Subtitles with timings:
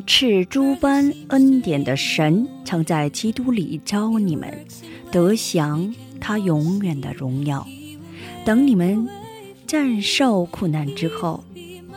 [0.00, 4.66] 赤珠般恩典的神，曾在基督里招你们，
[5.10, 7.66] 得享他永远的荣耀。
[8.44, 9.08] 等你们
[9.66, 11.44] 战胜苦难之后，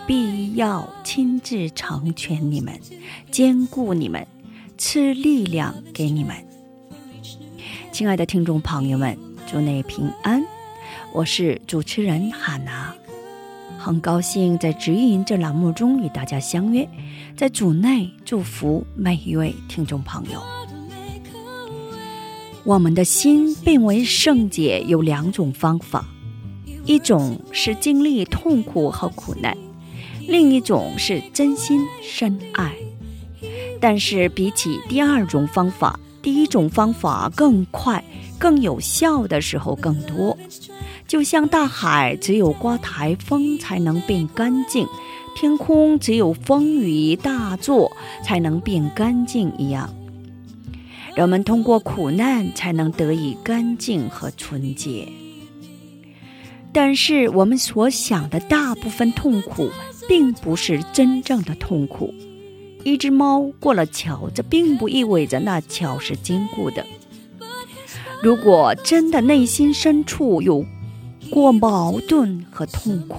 [0.07, 2.79] 必要亲自成全你们，
[3.31, 4.25] 兼顾你们，
[4.77, 6.35] 赐力量给你们。
[7.91, 9.17] 亲爱的听众朋友们，
[9.51, 10.43] 祝你平安，
[11.13, 12.95] 我是主持人哈娜。
[13.81, 16.85] 很高兴在指引这栏目中与大家相约，
[17.37, 20.41] 在主内祝福每一位听众朋友。
[22.65, 26.05] 我们的心变为圣洁有两种方法，
[26.83, 29.57] 一种是经历痛苦和苦难，
[30.27, 32.75] 另一种是真心深爱。
[33.79, 38.03] 但是比起第二种方法，第一种方法更快、
[38.37, 40.37] 更有效的时候更多。
[41.07, 44.87] 就像大海只有刮台风才能变干净，
[45.35, 47.91] 天空只有风雨大作
[48.23, 49.93] 才能变干净一样，
[51.15, 55.07] 人们通过苦难才能得以干净和纯洁。
[56.71, 59.71] 但是我们所想的大部分痛苦，
[60.07, 62.13] 并不是真正的痛苦。
[62.83, 66.85] 一只猫过了桥，这并不意味着那桥是坚固的。
[68.21, 70.65] 如果真的内心深处有
[71.29, 73.17] 过矛盾和痛苦，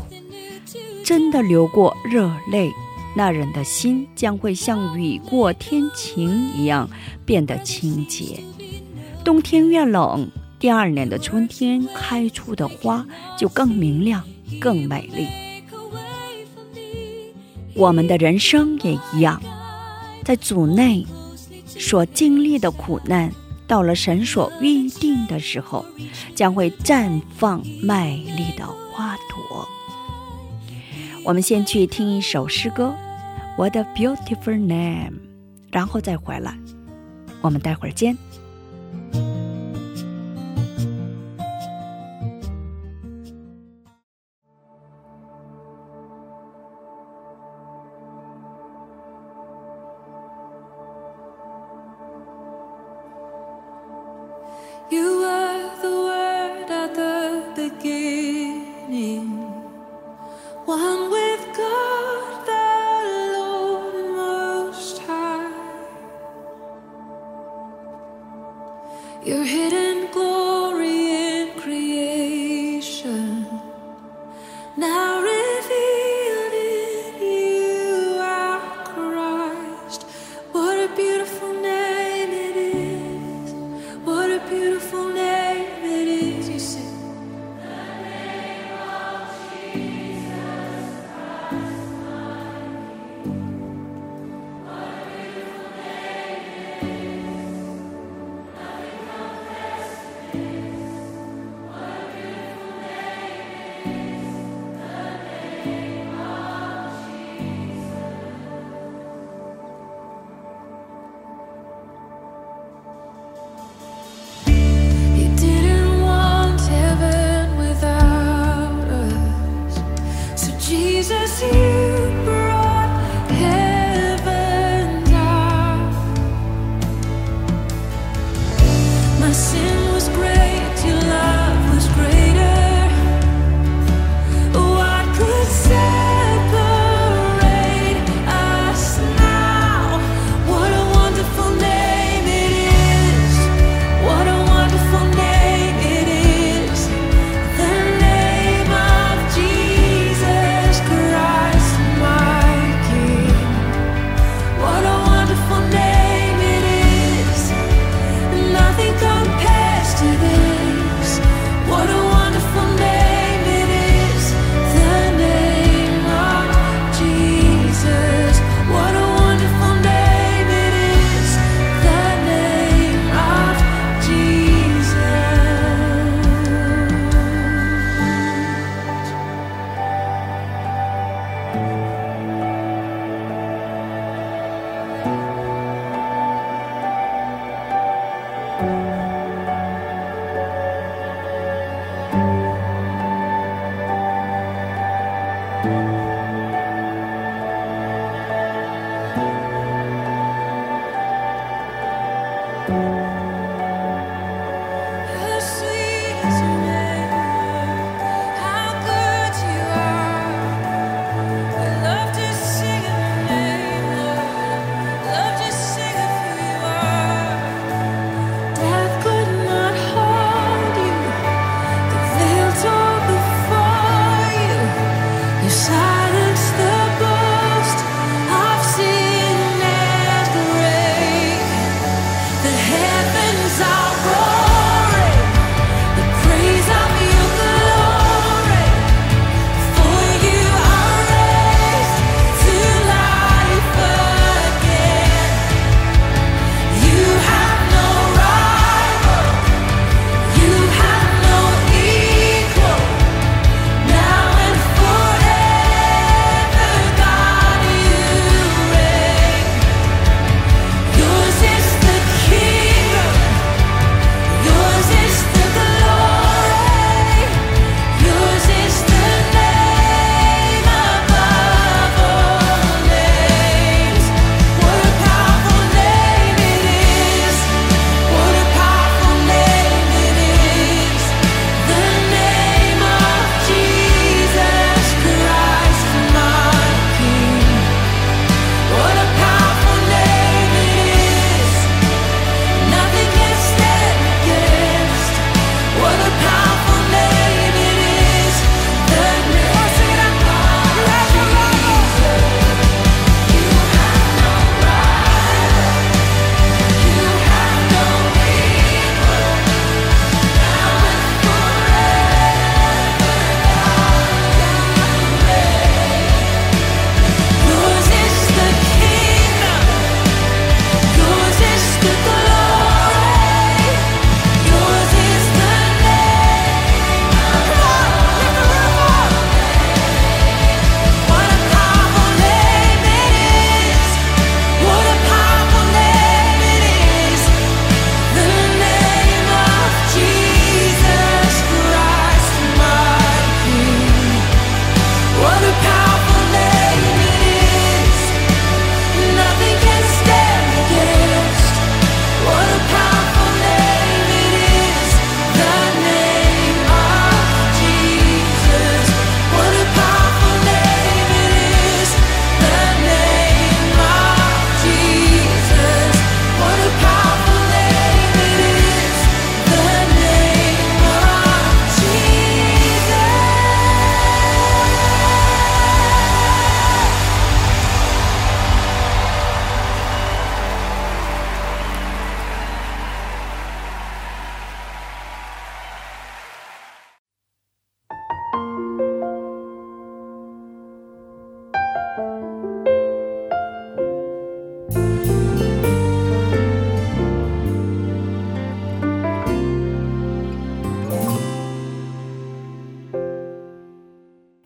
[1.04, 2.70] 真的流过热泪，
[3.16, 6.88] 那人的心将会像雨过天晴一样
[7.24, 8.40] 变得清洁。
[9.24, 13.06] 冬天越冷，第二年的春天开出的花
[13.38, 14.24] 就更明亮、
[14.60, 15.49] 更美丽。
[17.74, 19.40] 我们的人生也一样，
[20.24, 21.06] 在组内
[21.66, 23.32] 所经历的苦难。
[23.66, 25.86] 到了神所预定的时候，
[26.34, 29.68] 将会绽放美丽的花朵。
[31.22, 32.92] 我们先去听一首诗歌
[33.56, 35.10] 《What a Beautiful Name》，
[35.70, 36.58] 然后再回来。
[37.40, 38.18] 我们待会儿见。
[69.30, 69.79] You're hidden.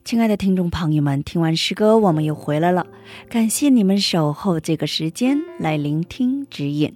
[0.05, 2.87] 亲爱的听众朋友们，听完诗歌，我们又回来了。
[3.31, 6.95] 感谢你们守候这个时间来聆听指引。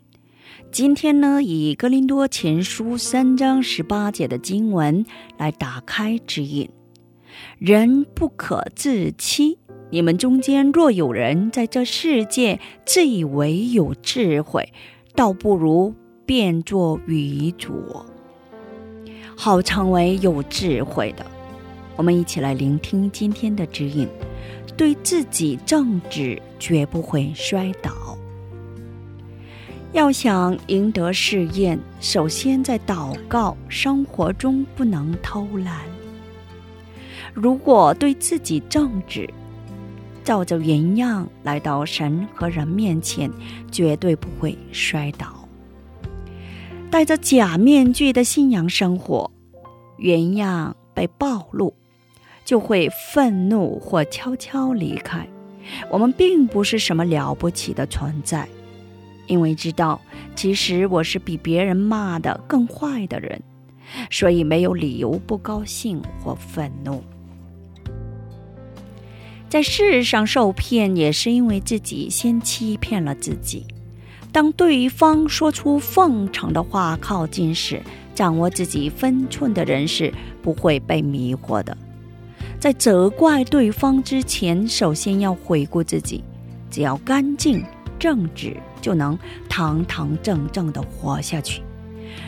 [0.71, 5.07] 今天呢，以《格林多前书》三章十八节的经文
[5.39, 6.69] 来打开指引。
[7.59, 9.57] 人不可自欺。
[9.89, 14.71] 你们中间若有人在这世界自以为有智慧，
[15.15, 15.95] 倒不如
[16.27, 18.05] 变作愚拙，
[19.35, 21.25] 好成为有智慧的。
[21.99, 24.09] 我们一起来聆听今天的指引：
[24.77, 28.17] 对自己正直，绝不会摔倒。
[29.93, 35.81] 要想赢得试验，首先在祷告生活中不能偷懒。
[37.35, 39.29] 如果对自己正直，
[40.23, 43.29] 照着原样来到神和人面前，
[43.73, 45.49] 绝对不会摔倒。
[46.93, 49.29] 戴着假面具的信仰生活，
[49.97, 51.75] 原样被暴露，
[52.49, 55.29] 就会愤怒或悄悄离开。
[55.91, 58.49] 我们并不是什么了不起的存在，
[59.27, 60.01] 因为知道
[60.35, 63.43] 其实我是比别人骂的更坏的人，
[64.11, 67.05] 所以没有理由不高兴或愤怒。
[69.51, 73.67] 在世上受骗，也是因为自己先欺骗了自己。
[74.33, 77.83] 当对方说出奉承的话靠近时，
[78.15, 81.77] 掌握自己分寸的人是不会被迷惑的。
[82.61, 86.25] 在责怪对方之前，首先要回顾自己。
[86.69, 87.65] 只要干净
[88.01, 89.17] 正直，就能
[89.49, 91.63] 堂堂正正的活下去。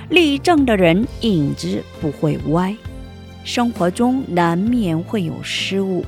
[0.08, 2.75] 立正的人影子不会歪。
[3.42, 6.04] 生活中难免会有失误。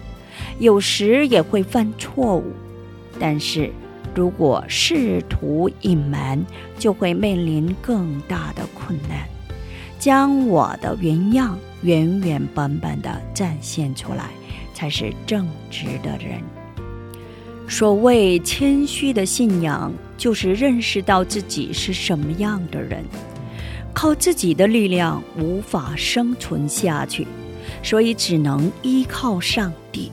[0.61, 2.45] 有时也会犯错误，
[3.19, 3.71] 但是
[4.15, 6.41] 如果试图隐瞒，
[6.79, 9.29] 就会面临更大的困难。
[10.03, 14.31] 将我的原样原原本本的展现出来，
[14.75, 16.43] 才是正直的人。
[17.69, 23.05] 所谓谦虚的信仰，就是认识到自己是什么样的人，
[23.95, 27.25] 靠自己的力量无法生存下去，
[27.81, 30.11] 所以只能依靠上帝。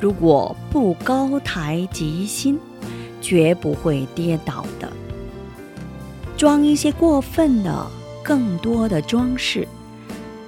[0.00, 2.58] 如果不高抬吉心，
[3.20, 4.90] 绝不会跌倒的。
[6.34, 7.86] 装一些过分的、
[8.30, 9.66] 更多的装饰，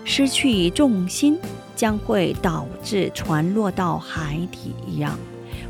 [0.04, 1.36] 失去重心，
[1.74, 5.18] 将会导致船落到海底一样。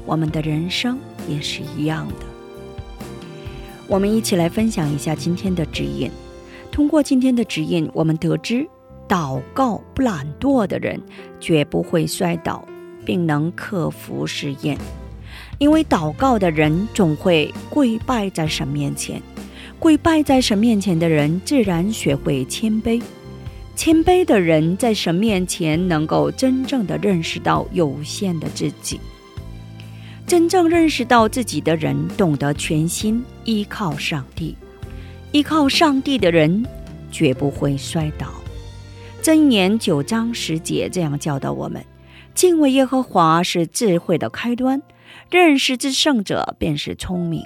[0.05, 2.27] 我们的人生也是一样的。
[3.89, 6.11] 我们一起来分享一下今天的指引。
[6.71, 8.69] 通过今天的指引，我们得知，
[9.09, 11.01] 祷告不懒惰的人，
[11.41, 12.63] 绝不会摔倒。
[13.07, 14.77] 并能克服试验，
[15.57, 19.23] 因为祷告的人总会跪拜在神面前。
[19.83, 23.03] 跪拜在神面前的人，自然学会谦卑。
[23.75, 29.01] 谦卑的人在神面前，能够真正的认识到有限的自己。
[30.25, 34.57] 真正认识到自己的人，懂得全心依靠上帝。
[35.33, 36.65] 依靠上帝的人，
[37.11, 38.29] 绝不会摔倒。
[39.21, 41.85] 箴言九章十节这样教导我们。
[42.35, 44.81] 敬畏耶和华是智慧的开端，
[45.29, 47.43] 认识至圣者便是聪明。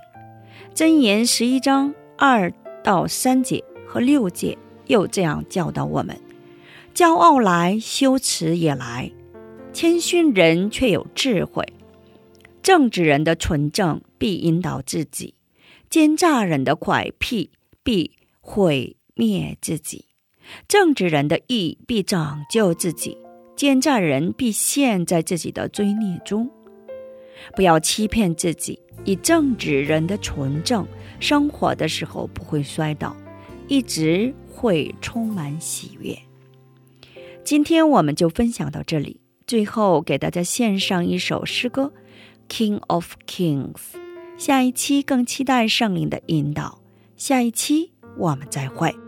[0.74, 4.56] 箴言十一章二到三节和六节
[4.86, 6.18] 又这样教导我们：
[6.94, 9.12] 骄傲来，羞耻也来；
[9.72, 11.64] 谦逊人却有智慧。
[12.62, 15.34] 正直人的纯正必引导自己，
[15.88, 17.50] 奸诈人的拐僻
[17.82, 20.06] 必毁灭自己。
[20.66, 23.18] 正直人的义必拯救自己。
[23.54, 26.50] 奸诈人必陷在自己的罪孽中，
[27.54, 28.78] 不要欺骗自己。
[29.04, 30.84] 以正直人的纯正
[31.20, 33.16] 生活的时候不会摔倒，
[33.68, 36.18] 一直会充满喜悦。
[37.44, 41.92] 今天我们就分享到这里，最后给大家献上一首诗歌
[42.52, 43.74] 《King of Kings》。
[44.36, 46.80] 下一期更期待圣灵的引导。
[47.16, 49.05] 下一期我们再会。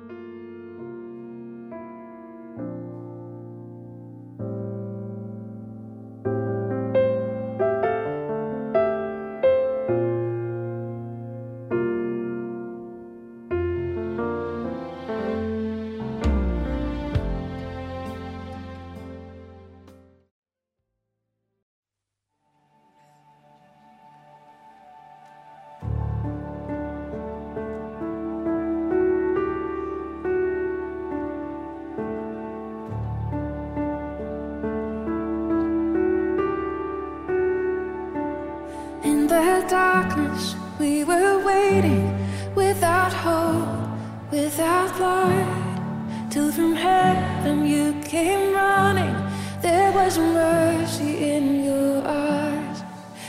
[40.79, 42.07] We were waiting
[42.55, 43.89] without hope,
[44.31, 49.17] without light, till from heaven you came running.
[49.61, 52.83] There was mercy in your eyes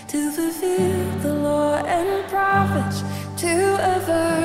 [0.08, 3.04] to fulfill the law and prophets
[3.42, 3.54] to
[3.96, 4.38] avert.